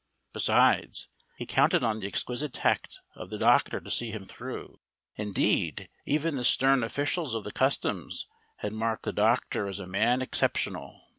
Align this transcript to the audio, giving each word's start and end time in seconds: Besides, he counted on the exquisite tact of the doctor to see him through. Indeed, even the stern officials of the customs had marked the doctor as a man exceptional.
Besides, 0.33 1.09
he 1.37 1.45
counted 1.45 1.83
on 1.83 1.99
the 1.99 2.07
exquisite 2.07 2.53
tact 2.53 2.97
of 3.13 3.29
the 3.29 3.37
doctor 3.37 3.79
to 3.79 3.91
see 3.91 4.09
him 4.09 4.25
through. 4.25 4.79
Indeed, 5.15 5.89
even 6.07 6.37
the 6.37 6.43
stern 6.43 6.81
officials 6.83 7.35
of 7.35 7.43
the 7.43 7.51
customs 7.51 8.25
had 8.57 8.73
marked 8.73 9.03
the 9.03 9.13
doctor 9.13 9.67
as 9.67 9.77
a 9.77 9.85
man 9.85 10.23
exceptional. 10.23 10.99